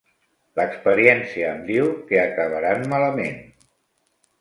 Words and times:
L'experiència 0.59 1.53
em 1.57 1.61
diu 1.69 1.93
que 2.09 2.25
acabaran 2.25 2.85
malament. 2.97 3.41